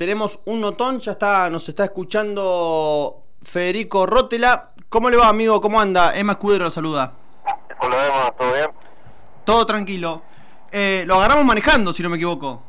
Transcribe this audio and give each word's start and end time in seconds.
tenemos 0.00 0.40
un 0.46 0.62
notón, 0.62 0.98
ya 0.98 1.12
está, 1.12 1.50
nos 1.50 1.68
está 1.68 1.84
escuchando 1.84 3.22
Federico 3.42 4.06
Rótela. 4.06 4.70
¿Cómo 4.88 5.10
le 5.10 5.18
va, 5.18 5.28
amigo? 5.28 5.60
¿Cómo 5.60 5.78
anda? 5.78 6.14
Emma 6.16 6.32
Escudero 6.32 6.64
lo 6.64 6.70
saluda. 6.70 7.12
Hola, 7.80 8.06
Emma, 8.06 8.30
¿todo 8.30 8.50
bien? 8.50 8.70
Todo 9.44 9.66
tranquilo. 9.66 10.22
Eh, 10.72 11.04
lo 11.06 11.16
agarramos 11.16 11.44
manejando, 11.44 11.92
si 11.92 12.02
no 12.02 12.08
me 12.08 12.16
equivoco. 12.16 12.62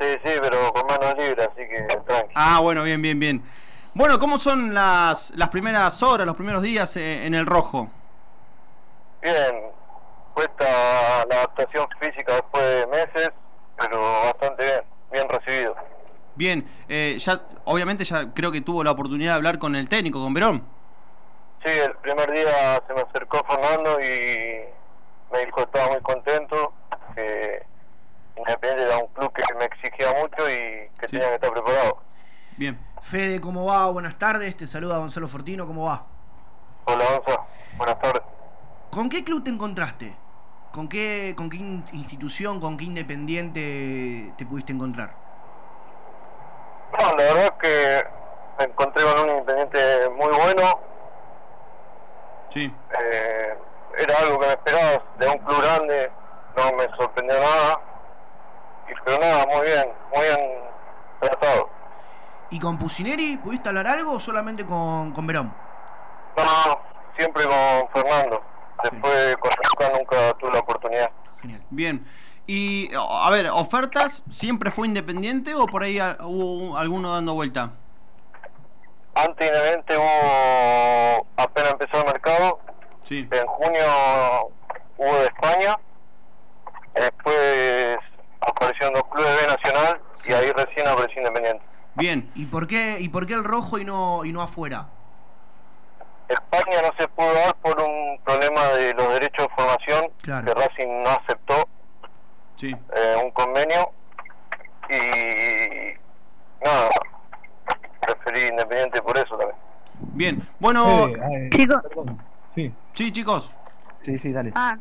Sí, 0.00 0.06
sí, 0.24 0.32
pero 0.42 0.72
con 0.72 0.84
manos 0.88 1.14
libres, 1.16 1.48
así 1.52 1.62
que 1.62 1.96
tranqui. 2.04 2.32
Ah, 2.34 2.58
bueno, 2.60 2.82
bien, 2.82 3.00
bien, 3.00 3.20
bien. 3.20 3.44
Bueno, 3.94 4.18
¿cómo 4.18 4.36
son 4.36 4.74
las, 4.74 5.30
las 5.36 5.50
primeras 5.50 6.02
horas, 6.02 6.26
los 6.26 6.34
primeros 6.34 6.60
días 6.60 6.96
eh, 6.96 7.24
en 7.24 7.34
el 7.34 7.46
rojo? 7.46 7.88
Bien, 9.22 9.70
cuesta 10.34 10.64
la 11.30 11.36
adaptación 11.36 11.86
física 12.00 12.32
después 12.32 12.64
de 12.64 12.86
meses, 12.88 13.30
pero 13.78 14.02
bastante 14.24 14.64
bien, 14.64 14.82
bien 15.12 15.28
recibido. 15.28 15.93
Bien, 16.36 16.66
eh, 16.88 17.16
ya 17.18 17.40
obviamente 17.64 18.04
ya 18.04 18.32
creo 18.34 18.50
que 18.50 18.60
tuvo 18.60 18.82
la 18.82 18.90
oportunidad 18.90 19.32
de 19.32 19.36
hablar 19.36 19.58
con 19.58 19.76
el 19.76 19.88
técnico, 19.88 20.20
con 20.22 20.34
Verón. 20.34 20.64
Sí, 21.64 21.70
el 21.70 21.94
primer 21.96 22.30
día 22.32 22.82
se 22.86 22.92
me 22.94 23.00
acercó 23.00 23.42
Fernando 23.48 23.98
y 24.00 24.60
me 25.32 25.44
dijo 25.44 25.56
que 25.56 25.62
estaba 25.62 25.92
muy 25.92 26.00
contento, 26.02 26.74
que 27.14 27.62
Independiente 28.36 28.82
era 28.84 28.98
un 28.98 29.06
club 29.14 29.32
que 29.32 29.42
me 29.54 29.64
exigía 29.64 30.08
mucho 30.20 30.42
y 30.50 30.90
que 30.98 31.06
Sí. 31.06 31.12
tenía 31.12 31.28
que 31.28 31.34
estar 31.36 31.52
preparado. 31.52 32.02
Bien. 32.56 32.78
Fede, 33.00 33.40
¿cómo 33.40 33.64
va? 33.66 33.88
Buenas 33.90 34.18
tardes, 34.18 34.56
te 34.56 34.66
saluda 34.66 34.98
Gonzalo 34.98 35.28
Fortino, 35.28 35.66
¿cómo 35.66 35.84
va? 35.84 36.04
Hola, 36.86 37.04
Gonza, 37.04 37.40
buenas 37.78 37.98
tardes. 38.00 38.22
¿Con 38.90 39.08
qué 39.08 39.22
club 39.22 39.44
te 39.44 39.50
encontraste? 39.50 40.12
¿Con 40.72 40.88
qué, 40.88 41.34
con 41.36 41.48
qué 41.48 41.58
in- 41.58 41.84
institución, 41.92 42.60
con 42.60 42.76
qué 42.76 42.84
independiente 42.86 44.32
te 44.36 44.44
pudiste 44.46 44.72
encontrar? 44.72 45.23
No, 46.98 47.16
la 47.16 47.24
verdad 47.24 47.44
es 47.44 47.50
que 47.60 48.04
me 48.58 48.64
encontré 48.64 49.02
con 49.04 49.20
un 49.20 49.30
Independiente 49.30 50.08
muy 50.10 50.32
bueno, 50.32 50.80
Sí. 52.54 52.72
Eh, 53.00 53.54
era 53.98 54.18
algo 54.20 54.38
que 54.38 54.46
me 54.46 54.52
esperaba 54.52 55.02
de 55.18 55.26
un 55.28 55.38
club 55.38 55.60
grande, 55.60 56.12
no 56.56 56.72
me 56.76 56.84
sorprendió 56.96 57.40
nada. 57.40 57.80
Y, 58.88 58.92
pero 59.04 59.18
nada, 59.18 59.46
muy 59.46 59.66
bien, 59.66 59.92
muy 60.14 60.24
bien 60.24 60.38
tratado. 61.18 61.68
¿Y 62.50 62.60
con 62.60 62.78
Pusineri 62.78 63.38
pudiste 63.38 63.68
hablar 63.68 63.88
algo 63.88 64.12
o 64.12 64.20
solamente 64.20 64.64
con, 64.64 65.12
con 65.12 65.26
Verón? 65.26 65.52
No, 66.36 66.44
no, 66.44 66.80
siempre 67.16 67.44
con 67.44 67.88
Fernando. 67.92 68.40
Después 68.84 69.36
con 69.38 69.50
Luca 69.70 69.98
nunca 69.98 70.32
tuve 70.34 70.52
la 70.52 70.60
oportunidad. 70.60 71.10
Genial. 71.40 71.62
Bien. 71.70 72.06
Y, 72.46 72.90
a 72.94 73.30
ver, 73.30 73.46
¿ofertas 73.48 74.22
siempre 74.28 74.70
fue 74.70 74.86
independiente 74.86 75.54
o 75.54 75.66
por 75.66 75.82
ahí 75.82 75.98
hubo 76.20 76.76
alguno 76.76 77.12
dando 77.14 77.34
vuelta? 77.34 77.70
Antes 79.14 79.46
Independiente 79.48 79.96
hubo, 79.96 81.26
apenas 81.36 81.72
empezó 81.72 81.98
el 82.00 82.06
mercado, 82.06 82.58
Sí. 83.04 83.28
en 83.30 83.46
junio 83.46 83.82
hubo 84.98 85.14
de 85.16 85.24
España, 85.26 85.78
después 86.94 87.98
aparecieron 88.40 88.94
dos 88.94 89.04
clubes 89.10 89.36
B 89.40 89.46
Nacional 89.46 90.00
y 90.26 90.32
ahí 90.32 90.52
recién 90.52 90.86
apareció 90.88 91.20
Independiente. 91.22 91.64
Bien. 91.94 92.30
¿Y 92.34 92.46
por 92.46 92.66
qué, 92.66 92.96
y 93.00 93.08
por 93.08 93.26
qué 93.26 93.34
el 93.34 93.44
rojo 93.44 93.78
y 93.78 93.84
no, 93.84 94.24
y 94.24 94.32
no 94.32 94.42
afuera? 94.42 94.88
España 96.28 96.82
no 96.82 96.90
se 96.98 97.06
pudo 97.08 97.32
dar 97.34 97.54
por 97.56 97.80
un 97.80 98.18
problema 98.24 98.64
de 98.70 98.94
los 98.94 99.08
derechos 99.14 99.46
de 99.48 99.54
formación 99.54 100.10
Claro. 100.22 100.46
que 100.46 100.54
Racing 100.60 101.02
no 101.04 101.10
aceptó 101.10 101.68
Sí. 102.64 102.74
eh, 102.96 103.16
un 103.22 103.30
convenio 103.32 103.90
y 104.88 106.64
nada, 106.64 106.88
preferí 108.00 108.48
Independiente 108.48 109.02
por 109.02 109.18
eso 109.18 109.36
también. 109.36 109.58
Bien. 110.14 110.48
Bueno, 110.58 111.06
Eh, 111.08 111.20
eh, 111.32 111.50
Chicos, 111.50 111.82
perdón. 111.88 112.18
Sí, 112.54 112.72
sí, 112.94 113.12
chicos. 113.12 113.54
sí, 113.98 114.16
sí, 114.18 114.32
dale. 114.32 114.52
ah. 114.54 114.76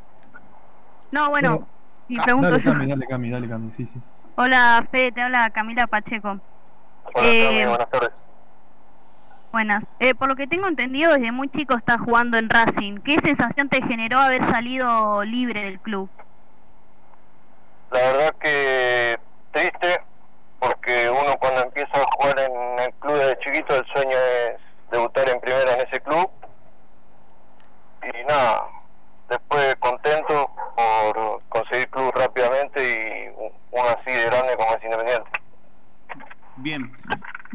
No, 1.11 1.29
bueno, 1.29 1.67
y 2.07 2.17
pregunto 2.21 2.49
Dale, 2.51 2.63
yo. 2.63 2.71
Cami, 2.71 2.87
dale, 2.87 3.05
Cami, 3.07 3.29
dale, 3.29 3.49
Cami, 3.49 3.71
sí, 3.75 3.89
sí. 3.93 3.99
Hola, 4.35 4.87
Fede, 4.89 5.11
te 5.11 5.21
habla 5.21 5.49
Camila 5.49 5.85
Pacheco. 5.87 6.39
Hola, 7.13 7.27
Eh, 7.27 7.45
Cami, 7.45 7.65
buenas 7.69 7.89
tardes. 7.89 8.09
Buenas. 9.51 9.85
Eh, 9.99 10.15
por 10.15 10.29
lo 10.29 10.35
que 10.37 10.47
tengo 10.47 10.67
entendido, 10.67 11.13
desde 11.13 11.31
muy 11.33 11.49
chico 11.49 11.75
estás 11.75 11.97
jugando 11.99 12.37
en 12.37 12.49
Racing. 12.49 12.99
¿Qué 12.99 13.19
sensación 13.19 13.67
te 13.69 13.81
generó 13.83 14.19
haber 14.19 14.43
salido 14.45 15.23
libre 15.25 15.63
del 15.65 15.79
club? 15.79 16.09
La 17.93 17.99
verdad 17.99 18.35
que 18.41 19.17
triste 19.51 20.01
porque 20.59 21.09
uno 21.09 21.37
cuando 21.39 21.61
empieza 21.61 21.91
a 21.93 22.05
jugar 22.15 22.39
en 22.39 22.79
el 22.79 22.93
club 22.95 23.15
desde 23.15 23.39
chiquito 23.39 23.75
el 23.75 23.85
sueño 23.85 24.17
es 24.17 24.61
debutar 24.91 25.29
en 25.29 25.39
primera 25.39 25.73
en 25.73 25.87
ese 25.87 26.01
club 26.01 26.29
y 28.01 28.27
nada, 28.27 28.65
después 29.29 29.75
contento 29.75 30.49
por 30.75 31.41
conseguir 31.49 31.87
club 31.89 32.11
rápidamente 32.15 32.81
y 32.81 33.29
uno 33.71 33.85
así 33.89 34.11
de 34.11 34.25
grande 34.25 34.57
como 34.57 34.75
es 34.75 34.83
Independiente. 34.83 35.29
Bien. 36.57 36.91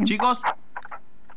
Chicos, 0.05 0.41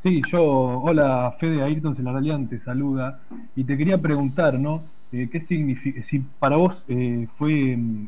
Sí, 0.02 0.20
yo, 0.32 0.44
hola, 0.44 1.36
Fede 1.40 1.64
Ayrton 1.64 1.96
Celaralian 1.96 2.50
te 2.50 2.60
saluda 2.62 3.20
y 3.56 3.64
te 3.64 3.78
quería 3.78 4.00
preguntar, 4.00 4.56
¿no? 4.56 4.82
Eh, 5.12 5.30
¿Qué 5.32 5.42
significa, 5.42 6.02
si 6.04 6.20
para 6.40 6.58
vos 6.58 6.84
eh, 6.88 7.28
fue, 7.38 7.76
mm, 7.78 8.08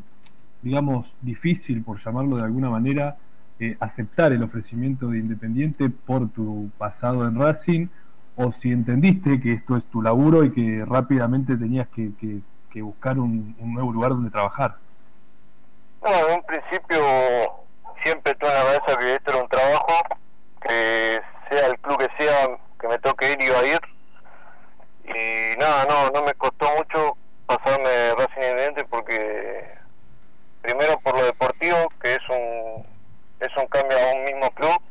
digamos, 0.63 1.13
difícil, 1.21 1.83
por 1.83 2.03
llamarlo 2.03 2.37
de 2.37 2.43
alguna 2.43 2.69
manera, 2.69 3.17
eh, 3.59 3.77
aceptar 3.79 4.31
el 4.33 4.41
ofrecimiento 4.41 5.09
de 5.09 5.19
Independiente 5.19 5.89
por 5.89 6.29
tu 6.29 6.71
pasado 6.77 7.27
en 7.27 7.39
Racing, 7.39 7.87
o 8.35 8.51
si 8.51 8.71
entendiste 8.71 9.39
que 9.39 9.53
esto 9.53 9.77
es 9.77 9.85
tu 9.85 10.01
laburo 10.01 10.43
y 10.43 10.51
que 10.51 10.83
rápidamente 10.85 11.55
tenías 11.55 11.87
que, 11.89 12.11
que- 12.19 12.41
buscar 12.81 13.19
un, 13.19 13.55
nuevo 13.59 13.91
lugar 13.91 14.09
donde 14.09 14.31
trabajar? 14.31 14.77
No, 16.01 16.09
en 16.09 16.33
un 16.33 16.43
principio 16.43 16.97
siempre 18.03 18.33
tuve 18.33 18.49
en 18.49 18.55
la 18.55 18.63
cabeza 18.63 18.99
que 18.99 19.13
esto 19.13 19.31
era 19.31 19.43
un 19.43 19.47
trabajo, 19.47 19.93
que 20.59 21.21
sea 21.51 21.67
el 21.67 21.77
club 21.79 21.99
que 21.99 22.09
sea, 22.17 22.49
que 22.79 22.87
me 22.87 22.97
toque 22.97 23.31
ir, 23.31 23.43
iba 23.43 23.59
a 23.59 23.67
ir. 23.67 23.79
Y 25.05 25.57
nada, 25.59 25.85
no, 25.85 26.09
no 26.09 26.25
me 26.25 26.33
costó 26.33 26.65
mucho 26.75 27.15
pasarme 27.45 27.87
de 27.89 28.15
Racing 28.15 28.41
Independiente 28.41 28.85
porque, 28.85 29.69
primero 30.63 30.99
por 31.01 31.15
lo 31.15 31.25
deportivo, 31.25 31.77
que 32.01 32.15
es 32.15 32.21
un, 32.29 32.85
a 33.91 34.15
un 34.15 34.23
mismo 34.25 34.51
club, 34.51 34.81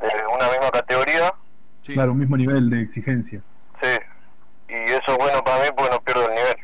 de 0.00 0.08
una 0.34 0.48
misma 0.50 0.70
categoría, 0.72 1.34
sí. 1.82 1.92
Claro, 1.94 2.12
un 2.12 2.18
mismo 2.18 2.36
nivel 2.36 2.70
de 2.70 2.82
exigencia, 2.82 3.42
sí. 3.82 3.88
Y 4.68 4.74
eso 4.84 5.02
es 5.12 5.18
bueno 5.18 5.42
para 5.44 5.64
mí 5.64 5.68
porque 5.76 5.90
no 5.90 6.00
pierdo 6.00 6.28
el 6.28 6.34
nivel. 6.34 6.56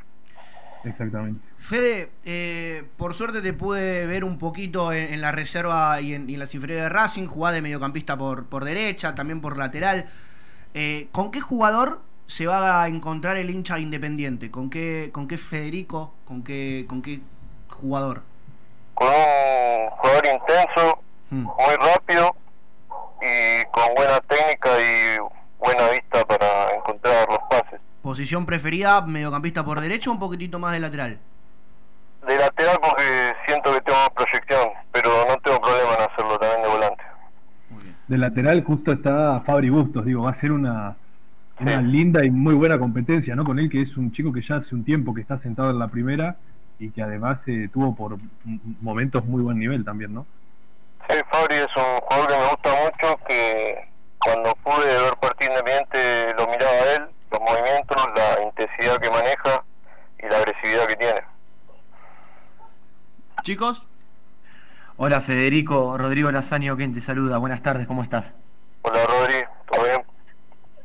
exactamente. 0.84 1.44
Fede, 1.58 2.10
eh, 2.24 2.84
por 2.96 3.14
suerte 3.14 3.42
te 3.42 3.52
pude 3.52 4.06
ver 4.06 4.22
un 4.24 4.38
poquito 4.38 4.92
en, 4.92 5.12
en 5.14 5.20
la 5.20 5.32
reserva 5.32 6.00
y 6.00 6.14
en, 6.14 6.30
y 6.30 6.34
en 6.34 6.38
las 6.40 6.54
inferiores 6.54 6.84
de 6.84 6.88
Racing, 6.90 7.26
jugás 7.26 7.54
de 7.54 7.62
mediocampista 7.62 8.16
por, 8.16 8.46
por 8.46 8.64
derecha, 8.64 9.14
también 9.14 9.40
por 9.40 9.56
lateral. 9.56 10.06
Eh, 10.74 11.08
¿Con 11.12 11.30
qué 11.30 11.40
jugador 11.40 12.02
se 12.26 12.46
va 12.46 12.82
a 12.82 12.88
encontrar 12.88 13.36
el 13.36 13.50
hincha 13.50 13.78
independiente? 13.80 14.50
¿Con 14.50 14.70
qué, 14.70 15.10
con 15.12 15.26
qué 15.26 15.38
Federico? 15.38 16.14
¿Con 16.24 16.44
qué, 16.44 16.84
con 16.88 17.02
qué 17.02 17.20
jugador? 17.68 18.22
Con 18.94 19.08
un 19.08 19.90
jugador 19.90 20.26
intenso. 20.26 21.02
Muy 21.30 21.74
rápido 21.80 22.34
y 23.20 23.64
con 23.70 23.94
buena 23.94 24.20
técnica 24.20 24.68
y 24.80 25.18
buena 25.58 25.88
vista 25.90 26.24
para 26.24 26.74
encontrar 26.76 27.28
los 27.28 27.38
pases. 27.50 27.80
¿Posición 28.02 28.46
preferida, 28.46 29.00
mediocampista 29.02 29.64
por 29.64 29.80
derecha 29.80 30.10
o 30.10 30.12
un 30.12 30.18
poquitito 30.20 30.58
más 30.58 30.72
de 30.72 30.80
lateral? 30.80 31.18
De 32.26 32.36
lateral 32.38 32.78
porque 32.80 33.32
siento 33.46 33.72
que 33.72 33.80
tengo 33.80 33.98
más 33.98 34.10
proyección, 34.10 34.68
pero 34.92 35.10
no 35.28 35.36
tengo 35.38 35.60
problema 35.60 35.94
en 35.98 36.10
hacerlo 36.10 36.38
también 36.38 36.62
de 36.62 36.68
volante. 36.68 37.02
Muy 37.70 37.82
bien. 37.84 37.96
De 38.06 38.18
lateral 38.18 38.64
justo 38.64 38.92
está 38.92 39.40
Fabri 39.40 39.70
Bustos, 39.70 40.04
digo, 40.04 40.22
va 40.24 40.30
a 40.30 40.34
ser 40.34 40.52
una, 40.52 40.96
una 41.60 41.78
Sí. 41.78 41.82
linda 41.84 42.24
y 42.24 42.30
muy 42.30 42.54
buena 42.54 42.78
competencia, 42.78 43.34
¿no? 43.34 43.44
Con 43.44 43.58
él, 43.58 43.68
que 43.70 43.80
es 43.82 43.96
un 43.96 44.12
chico 44.12 44.32
que 44.32 44.42
ya 44.42 44.56
hace 44.56 44.74
un 44.74 44.84
tiempo 44.84 45.14
que 45.14 45.20
está 45.22 45.36
sentado 45.36 45.70
en 45.70 45.78
la 45.78 45.88
primera 45.88 46.36
y 46.78 46.90
que 46.90 47.02
además 47.02 47.42
eh, 47.48 47.68
tuvo 47.72 47.94
por 47.94 48.16
momentos 48.80 49.24
muy 49.24 49.42
buen 49.42 49.58
nivel 49.58 49.84
también, 49.84 50.12
¿no? 50.14 50.26
Es 51.48 51.76
un 51.76 52.00
jugador 52.00 52.28
que 52.28 52.36
me 52.36 52.48
gusta 52.48 52.74
mucho, 52.84 53.24
que 53.28 53.88
cuando 54.18 54.54
pude 54.56 54.84
ver 54.84 55.16
partido 55.16 55.52
independiente 55.52 56.34
lo 56.36 56.46
miraba 56.48 56.72
a 56.72 56.94
él, 56.94 57.06
los 57.30 57.40
movimientos, 57.40 57.96
la 58.16 58.42
intensidad 58.42 58.96
que 59.00 59.10
maneja 59.10 59.64
y 60.18 60.28
la 60.28 60.38
agresividad 60.38 60.86
que 60.86 60.96
tiene. 60.96 61.20
Chicos, 63.42 63.86
Hola 64.98 65.20
Federico, 65.20 65.98
Rodrigo 65.98 66.32
Lasaño, 66.32 66.74
quien 66.76 66.94
te 66.94 67.02
saluda. 67.02 67.36
Buenas 67.36 67.62
tardes, 67.62 67.86
¿cómo 67.86 68.02
estás? 68.02 68.32
Hola 68.80 69.04
Rodri, 69.04 69.44
¿todo 69.70 69.84
bien? 69.84 70.02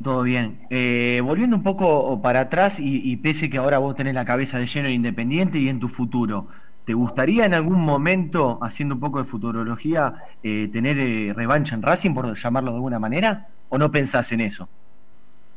Todo 0.04 0.22
bien. 0.24 0.68
Eh, 0.70 1.22
volviendo 1.24 1.56
un 1.56 1.64
poco 1.64 2.22
para 2.22 2.42
atrás 2.42 2.80
y, 2.80 3.10
y 3.10 3.16
pese 3.18 3.50
que 3.50 3.58
ahora 3.58 3.78
vos 3.78 3.96
tenés 3.96 4.14
la 4.14 4.26
cabeza 4.26 4.58
de 4.58 4.68
lleno 4.68 4.90
en 4.90 4.96
Independiente 4.96 5.60
y 5.60 5.70
en 5.70 5.80
tu 5.80 5.88
futuro, 5.88 6.48
¿te 6.86 6.94
gustaría 6.94 7.46
en 7.46 7.54
algún 7.54 7.80
momento, 7.84 8.60
haciendo 8.62 8.96
un 8.96 9.02
poco 9.02 9.20
de 9.20 9.26
futurología, 9.26 10.14
eh, 10.44 10.70
tener 10.72 10.98
eh, 11.00 11.34
revancha 11.36 11.76
en 11.76 11.82
Racing, 11.82 12.14
por 12.14 12.34
llamarlo 12.36 12.72
de 12.72 12.78
alguna 12.78 13.00
manera? 13.00 13.48
¿O 13.70 13.78
no 13.78 13.90
pensás 13.92 14.32
en 14.32 14.42
eso? 14.42 14.68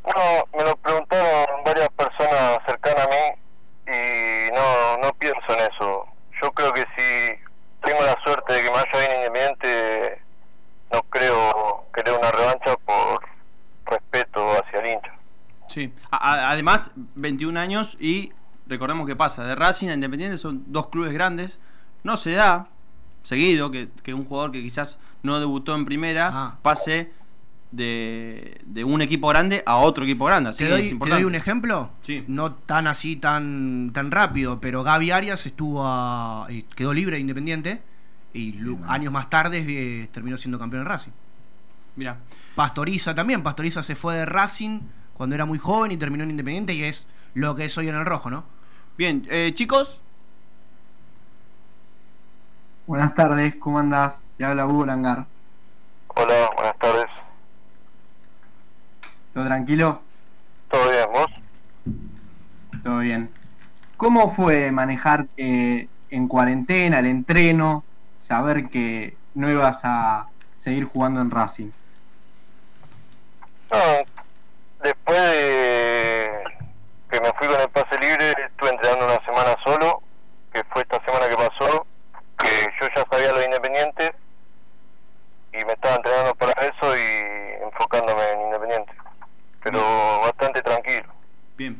No, 0.05 0.59
me 0.59 0.65
lo 0.65 0.76
preguntaron 0.76 1.65
varias 1.65 1.88
personas 1.91 2.59
cercanas 2.67 3.06
a 3.06 3.09
mí 3.09 3.93
y 3.97 4.53
no, 4.55 4.99
no 5.03 5.12
pienso 5.15 5.41
en 5.49 5.61
eso. 5.73 6.05
Yo 6.43 6.53
creo 6.53 6.73
que 6.73 6.82
si 6.97 7.35
tengo 7.82 8.03
la 8.03 8.17
suerte 8.25 8.53
de 8.55 8.62
que 8.62 8.70
me 8.70 8.77
haya 8.77 8.99
bien 9.09 9.19
independiente, 9.19 10.20
no 10.93 11.03
creo 11.11 11.85
querer 11.94 12.15
una 12.19 12.31
revancha 12.31 12.77
por 12.85 13.20
respeto 13.87 14.50
hacia 14.62 14.81
el 14.81 14.87
hincha. 14.93 15.12
Sí. 15.69 15.93
A- 16.11 16.17
a- 16.35 16.50
además, 16.50 16.91
21 17.15 17.56
años 17.56 17.97
y 17.99 18.32
recordemos 18.69 19.06
que 19.06 19.16
pasa. 19.16 19.44
De 19.46 19.55
Racing 19.55 19.88
a 19.88 19.94
Independiente 19.94 20.38
son 20.38 20.64
dos 20.69 20.88
clubes 20.88 21.12
grandes. 21.12 21.58
No 22.02 22.16
se 22.16 22.32
da 22.32 22.69
seguido 23.22 23.70
que, 23.70 23.88
que 24.02 24.12
un 24.14 24.25
jugador 24.25 24.52
que 24.52 24.62
quizás 24.62 24.99
no 25.22 25.38
debutó 25.40 25.75
en 25.75 25.84
primera 25.84 26.31
Ah. 26.32 26.58
pase 26.62 27.11
de, 27.72 28.61
de 28.66 28.84
un 28.84 29.00
equipo 29.02 29.28
grande 29.28 29.62
a 29.66 29.76
otro 29.76 30.05
equipo 30.05 30.26
grande. 30.26 30.50
Así 30.50 30.58
¿Te 30.58 30.64
que 30.66 30.70
doy, 30.70 30.81
es 30.82 30.87
te 30.88 30.93
importante. 30.93 31.22
doy 31.22 31.28
un 31.28 31.34
ejemplo? 31.34 31.90
Sí. 32.02 32.25
No 32.28 32.52
tan 32.52 32.87
así, 32.87 33.16
tan, 33.16 33.90
tan 33.93 34.11
rápido, 34.11 34.61
pero 34.61 34.82
Gaby 34.84 35.10
Arias 35.10 35.44
estuvo 35.46 35.82
a- 35.84 36.46
y 36.50 36.62
quedó 36.62 36.93
libre 36.93 37.17
de 37.17 37.20
Independiente 37.20 37.82
y 38.32 38.55
años 38.87 39.12
más 39.12 39.28
tarde 39.31 39.64
eh, 39.67 40.08
terminó 40.12 40.37
siendo 40.37 40.58
campeón 40.58 40.82
en 40.82 40.88
Racing. 40.88 41.10
Mira. 41.96 42.19
Pastoriza 42.55 43.14
también, 43.14 43.43
Pastoriza 43.43 43.82
se 43.82 43.96
fue 43.96 44.17
de 44.17 44.26
Racing 44.26 44.81
cuando 45.14 45.34
era 45.34 45.44
muy 45.44 45.58
joven 45.58 45.90
y 45.93 45.96
terminó 45.96 46.22
en 46.25 46.31
Independiente 46.31 46.75
y 46.75 46.84
es 46.84 47.06
lo 47.34 47.56
que 47.56 47.64
es 47.64 47.76
hoy 47.78 47.88
en 47.88 47.96
el 47.96 48.05
rojo, 48.05 48.31
¿no? 48.31 48.44
Bien, 48.96 49.26
eh, 49.29 49.50
chicos, 49.55 50.00
Buenas 52.87 53.14
tardes, 53.14 53.56
¿cómo 53.56 53.79
andás? 53.79 54.23
Te 54.37 54.44
habla 54.44 54.67
Hugo 54.67 54.85
Langar. 54.85 55.25
Hola, 56.08 56.50
buenas 56.55 56.79
tardes. 56.79 57.06
¿Todo 59.32 59.46
tranquilo? 59.46 60.02
¿Todo 60.69 60.91
bien, 60.91 61.06
vos? 61.11 61.26
Todo 62.85 62.99
bien. 62.99 63.31
¿Cómo 63.96 64.31
fue 64.31 64.70
manejar 64.70 65.26
eh, 65.38 65.88
en 66.11 66.29
cuarentena 66.29 66.99
el 66.99 67.06
entreno, 67.06 67.82
saber 68.20 68.69
que 68.69 69.17
no 69.35 69.50
ibas 69.50 69.81
a 69.82 70.29
seguir 70.58 70.85
jugando 70.85 71.23
en 71.23 71.31
Racing? 71.31 71.70
No, 73.73 73.79
después 74.82 75.19
de 75.19 76.44
que 77.11 77.20
me 77.20 77.32
fui 77.32 77.46
con 77.49 77.61
el 77.61 77.69
pase 77.70 77.99
libre, 77.99 78.35
estuve 78.46 78.70
entrenando 78.70 79.06
una 79.06 79.25
semana 79.25 79.56
solo, 79.64 80.02
que 80.52 80.62
fue 80.64 80.82
esta 80.82 81.03
semana 81.05 81.29
que 81.29 81.37
pasó, 81.37 81.87
que 82.38 82.67
yo 82.81 82.88
ya 82.94 83.05
sabía 83.11 83.32
lo 83.32 83.38
de 83.38 83.44
Independiente 83.44 84.14
y 85.53 85.64
me 85.64 85.73
estaba 85.73 85.96
entrenando 85.96 86.34
para 86.34 86.53
eso 86.53 86.96
y 86.96 87.64
enfocándome 87.64 88.23
en 88.32 88.41
Independiente. 88.43 88.93
Pero 89.62 89.81
bastante 90.23 90.61
tranquilo. 90.62 91.12
Bien. 91.56 91.79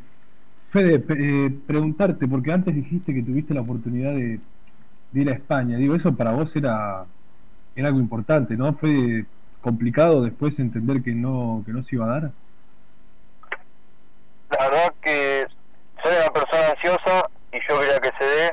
Fede, 0.71 1.05
eh, 1.09 1.51
preguntarte, 1.67 2.27
porque 2.27 2.53
antes 2.53 2.75
dijiste 2.75 3.15
que 3.15 3.23
tuviste 3.23 3.55
la 3.55 3.61
oportunidad 3.61 4.13
de, 4.13 4.41
de 5.13 5.21
ir 5.21 5.29
a 5.31 5.35
España. 5.35 5.77
Digo, 5.77 5.95
eso 5.95 6.15
para 6.17 6.33
vos 6.33 6.55
era, 6.57 7.05
era 7.77 7.89
algo 7.89 8.01
importante, 8.01 8.57
¿no? 8.57 8.75
¿Fue 8.75 9.25
complicado 9.61 10.23
después 10.23 10.59
entender 10.59 11.03
que 11.03 11.13
no, 11.15 11.63
que 11.65 11.73
no 11.73 11.83
se 11.83 11.95
iba 11.97 12.07
a 12.07 12.21
dar? 12.21 12.33
La 14.51 14.69
verdad 14.69 14.95
que 15.03 15.47
soy 16.03 16.13
una 16.21 16.31
persona 16.33 16.69
ansiosa 16.71 17.29
y 17.53 17.59
yo 17.69 17.81
quería 17.81 18.01
que 18.01 18.11
se 18.19 18.25
dé 18.25 18.53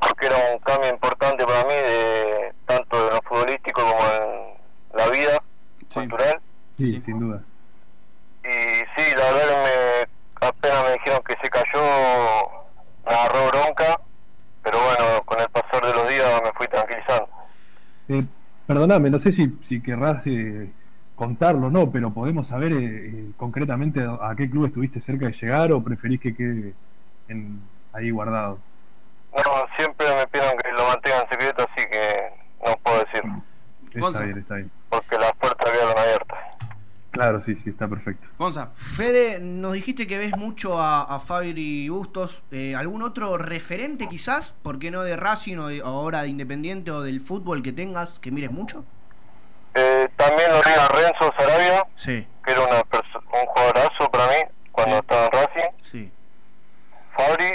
porque 0.00 0.26
era 0.26 0.36
un 0.52 0.58
cambio 0.60 0.90
importante 0.90 1.44
para 1.46 1.64
mí, 1.64 1.74
de 1.74 2.52
tanto 2.66 3.08
en 3.08 3.14
lo 3.14 3.22
futbolístico 3.22 3.80
como 3.80 4.00
en 4.04 4.98
la 4.98 5.10
vida 5.10 5.42
Sí. 5.88 6.00
cultural. 6.00 6.40
Sí, 6.76 6.90
Sí. 6.92 7.00
sin 7.00 7.18
duda. 7.20 7.40
Y 8.44 8.48
sí, 9.00 9.16
la 9.16 9.32
verdad 9.32 9.48
que 9.48 9.56
me, 9.64 10.46
apenas 10.48 10.83
me 10.83 10.83
dijeron 10.94 11.22
que 11.26 11.36
se 11.42 11.48
cayó, 11.48 11.82
me 13.06 13.12
agarró 13.14 13.48
bronca, 13.48 14.00
pero 14.62 14.78
bueno, 14.78 15.22
con 15.24 15.40
el 15.40 15.48
pasar 15.48 15.84
de 15.84 15.92
los 15.92 16.08
días 16.08 16.42
me 16.42 16.52
fui 16.52 16.66
tranquilizando. 16.66 17.28
Eh, 18.08 18.24
perdoname, 18.66 19.10
no 19.10 19.18
sé 19.18 19.32
si, 19.32 19.58
si 19.68 19.82
querrás 19.82 20.26
eh, 20.26 20.70
contarlo 21.14 21.68
o 21.68 21.70
no, 21.70 21.90
pero 21.90 22.10
podemos 22.10 22.48
saber 22.48 22.72
eh, 22.72 22.78
eh, 22.82 23.30
concretamente 23.36 24.00
a, 24.02 24.30
a 24.30 24.34
qué 24.36 24.48
club 24.50 24.66
estuviste 24.66 25.00
cerca 25.00 25.26
de 25.26 25.32
llegar 25.32 25.72
o 25.72 25.82
preferís 25.82 26.20
que 26.20 26.34
quede 26.34 26.74
en, 27.28 27.60
ahí 27.92 28.10
guardado. 28.10 28.58
No, 29.34 29.66
siempre 29.76 30.06
me 30.14 30.26
pidieron 30.28 30.56
que 30.58 30.72
lo 30.72 30.86
mantenga 30.86 31.20
en 31.22 31.28
secreto, 31.28 31.66
así 31.70 31.86
que 31.90 32.32
no 32.64 32.76
puedo 32.78 32.98
decir, 33.00 33.22
Está 33.94 34.24
bien, 34.24 34.38
está 34.38 34.54
bien. 34.56 34.70
Claro, 37.24 37.40
sí, 37.42 37.54
sí, 37.64 37.70
está 37.70 37.88
perfecto. 37.88 38.26
Gonza. 38.38 38.68
Fede, 38.74 39.38
nos 39.40 39.72
dijiste 39.72 40.06
que 40.06 40.18
ves 40.18 40.36
mucho 40.36 40.78
a, 40.78 41.04
a 41.04 41.18
Fabri 41.20 41.88
Bustos. 41.88 42.42
Eh, 42.50 42.74
¿Algún 42.76 43.00
otro 43.00 43.38
referente 43.38 44.08
quizás? 44.08 44.54
¿Por 44.62 44.78
qué 44.78 44.90
no 44.90 45.02
de 45.02 45.16
Racing 45.16 45.56
o 45.56 45.68
de- 45.68 45.80
ahora 45.82 46.20
de 46.20 46.28
Independiente 46.28 46.90
o 46.90 47.00
del 47.00 47.22
fútbol 47.22 47.62
que 47.62 47.72
tengas, 47.72 48.18
que 48.20 48.30
mires 48.30 48.50
mucho? 48.50 48.84
Eh, 49.74 50.06
también 50.16 50.50
lo 50.52 50.58
vi 50.58 50.70
a 50.78 50.86
Renzo 50.88 51.32
Sarabia, 51.38 51.86
Sí, 51.96 52.26
que 52.44 52.52
era 52.52 52.60
una 52.60 52.82
perso- 52.84 53.22
un 53.32 53.46
jugadorazo 53.46 54.10
para 54.10 54.26
mí 54.26 54.36
cuando 54.70 54.96
Sí. 54.96 55.00
estaba 55.00 55.24
en 55.24 55.32
Racing. 55.32 55.70
sí. 55.90 56.10
Fabri 57.16 57.54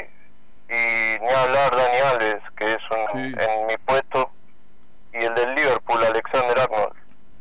y 0.68 1.22
ni 1.22 1.30
hablar 1.30 1.76
Dani 1.76 1.98
Alves, 2.12 2.42
que 2.58 2.66
es 2.74 2.80
un, 2.90 3.22
Sí. 3.22 3.36
en 3.38 3.68
mi 3.68 3.78
puesto, 3.86 4.32
y 5.14 5.18
el 5.26 5.36
del 5.36 5.54
Liverpool, 5.54 6.00
Alexander 6.04 6.60
Arnold. 6.60 6.94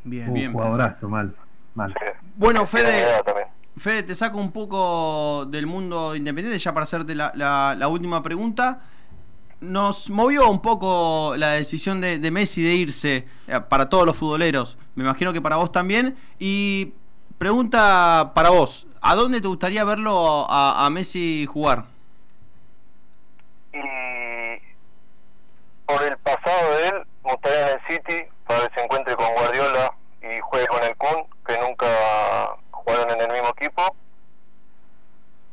Bien. 0.04 0.28
Uh, 0.28 0.32
bien. 0.34 0.52
jugadorazo, 0.52 1.08
mal, 1.08 1.34
mal. 1.74 1.94
Sí. 1.98 2.04
Bueno, 2.36 2.57
Tiene 2.57 2.57
Fede. 2.68 3.06
Fede, 3.76 4.02
te 4.02 4.14
saco 4.14 4.38
un 4.38 4.50
poco 4.52 5.46
del 5.46 5.66
mundo 5.66 6.14
independiente 6.16 6.58
ya 6.58 6.72
para 6.72 6.84
hacerte 6.84 7.14
la, 7.14 7.32
la- 7.34 7.74
la 7.78 7.88
última 7.88 8.22
pregunta. 8.22 8.80
Nos 9.60 10.08
movió 10.10 10.48
un 10.50 10.60
poco 10.62 11.34
la 11.36 11.50
decisión 11.52 12.00
de, 12.00 12.18
de 12.18 12.30
Messi 12.30 12.62
de 12.62 12.74
irse 12.74 13.26
eh, 13.48 13.60
para 13.68 13.88
todos 13.88 14.06
los 14.06 14.16
futboleros. 14.16 14.78
Me 14.94 15.02
imagino 15.04 15.32
que 15.32 15.40
para 15.40 15.56
vos 15.56 15.72
también. 15.72 16.16
Y 16.38 16.92
pregunta 17.38 18.32
para 18.34 18.50
vos, 18.50 18.86
¿a 19.00 19.14
dónde 19.16 19.40
te 19.40 19.48
gustaría 19.48 19.82
verlo 19.84 20.46
a, 20.48 20.84
a 20.86 20.90
Messi 20.90 21.46
jugar? 21.46 21.84
Y 23.72 23.78
por 25.86 26.02
el 26.02 26.16
pasado 26.18 26.70
de 26.74 26.88
él, 26.88 26.94
me 27.24 27.32
gustaría 27.32 27.60
en 27.72 27.78
el 27.78 27.80
City 27.88 28.24
para 28.46 28.68
que 28.68 28.74
se 28.74 28.84
encuentre 28.84 29.16
con 29.16 29.26
Guardiola 29.34 29.92
y 30.22 30.38
juegue 30.40 30.66
con 30.68 30.82
el 30.84 30.96
Kun, 30.96 31.24
que 31.46 31.58
nunca 31.60 31.86
jugaron 32.88 33.10
en 33.14 33.20
el 33.20 33.32
mismo 33.32 33.48
equipo. 33.56 33.94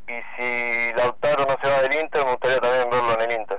Y 0.07 0.13
si 0.37 0.93
Lautaro 0.97 1.45
no 1.45 1.55
se 1.61 1.69
va 1.69 1.81
del 1.81 2.01
Inter, 2.01 2.23
me 2.25 2.31
gustaría 2.31 2.59
también 2.59 2.89
verlo 2.91 3.13
en 3.21 3.31
el 3.31 3.39
Inter. 3.39 3.57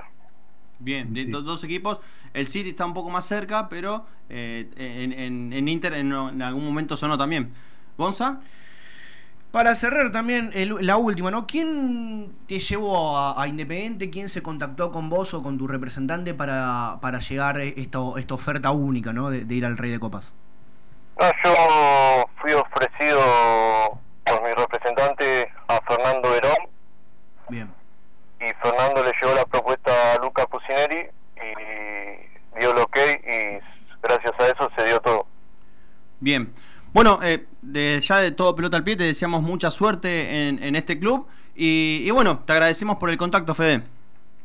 Bien, 0.79 1.13
de 1.13 1.21
Sí. 1.21 1.27
estos 1.27 1.43
dos 1.45 1.63
equipos, 1.63 1.99
el 2.33 2.47
City 2.47 2.69
está 2.69 2.85
un 2.85 2.93
poco 2.93 3.09
más 3.09 3.25
cerca, 3.25 3.67
pero 3.67 4.05
eh, 4.29 4.69
en, 4.77 5.11
en- 5.13 5.53
en 5.53 5.67
Inter 5.67 5.93
en, 5.93 6.11
en 6.11 6.41
algún 6.41 6.65
momento 6.65 6.95
sonó 6.95 7.17
también. 7.17 7.51
¿Gonza? 7.97 8.39
Para 9.51 9.75
cerrar 9.75 10.11
también 10.11 10.51
el- 10.53 10.85
la 10.85 10.97
última, 10.97 11.31
¿no? 11.31 11.47
¿Quién 11.47 12.31
te 12.47 12.59
llevó 12.59 13.17
a, 13.17 13.41
a 13.41 13.47
Independiente? 13.47 14.09
¿Quién 14.09 14.29
se 14.29 14.43
contactó 14.43 14.91
con 14.91 15.09
vos 15.09 15.33
o 15.33 15.41
con 15.41 15.57
tu 15.57 15.67
representante 15.67 16.33
para, 16.33 16.99
para 17.01 17.19
llegar 17.19 17.57
a 17.57 17.63
esto, 17.63 18.17
esta 18.17 18.33
oferta 18.35 18.71
única, 18.71 19.13
¿no? 19.13 19.29
De, 19.29 19.45
de 19.45 19.55
ir 19.55 19.65
al 19.65 19.77
Rey 19.77 19.89
de 19.89 19.99
Copas. 19.99 20.33
No, 21.19 21.25
yo 21.43 21.53
ofrecido 22.87 23.99
por 24.25 24.43
mi 24.43 24.53
representante 24.53 25.51
a 25.67 25.81
Fernando 25.87 26.29
Verón 26.29 26.57
Bien. 27.49 27.73
y 28.39 28.45
Fernando 28.61 29.03
le 29.03 29.11
llevó 29.21 29.35
la 29.35 29.45
propuesta 29.45 30.13
a 30.13 30.17
Luca 30.19 30.45
Pusineri 30.47 31.07
y 31.35 32.59
dio 32.59 32.71
el 32.71 32.77
ok 32.79 32.97
y 32.97 33.59
gracias 34.01 34.33
a 34.39 34.47
eso 34.47 34.69
se 34.75 34.85
dio 34.85 34.99
todo. 35.01 35.25
Bien. 36.19 36.51
Bueno, 36.93 37.19
eh, 37.21 37.45
de, 37.61 37.99
ya 38.01 38.17
de 38.17 38.31
todo 38.31 38.55
pelota 38.55 38.77
al 38.77 38.83
pie 38.83 38.95
te 38.95 39.03
deseamos 39.03 39.41
mucha 39.41 39.69
suerte 39.69 40.47
en, 40.47 40.63
en 40.63 40.75
este 40.75 40.99
club. 40.99 41.27
Y, 41.55 42.03
y 42.05 42.11
bueno, 42.11 42.39
te 42.39 42.53
agradecemos 42.53 42.97
por 42.97 43.09
el 43.09 43.17
contacto, 43.17 43.53
Fede. 43.53 43.83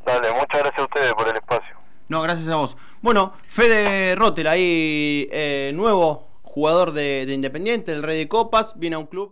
Dale, 0.04 0.32
muchas 0.32 0.60
gracias 0.60 0.78
a 0.78 0.82
ustedes 0.82 1.14
por 1.14 1.28
el 1.28 1.36
espacio. 1.36 1.76
No, 2.08 2.20
gracias 2.22 2.48
a 2.48 2.56
vos. 2.56 2.76
Bueno, 3.00 3.32
Fede 3.46 4.14
Rotter, 4.16 4.48
ahí 4.48 5.28
eh, 5.30 5.72
nuevo 5.74 6.28
jugador 6.52 6.92
de, 6.92 7.24
de 7.24 7.32
Independiente, 7.32 7.92
el 7.92 8.02
Rey 8.02 8.18
de 8.18 8.28
Copas, 8.28 8.78
viene 8.78 8.96
a 8.96 8.98
un 8.98 9.06
club. 9.06 9.30